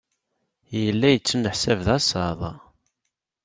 Yella 0.83 1.07
yettuneḥsab 1.09 1.79
d 1.85 1.87
asaḍ. 1.97 2.41